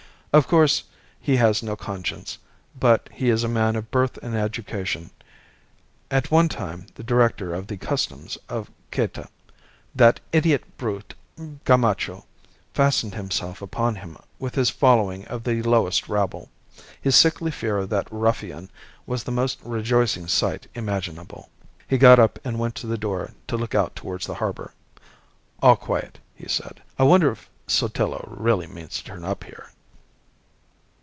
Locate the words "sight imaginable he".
20.27-21.97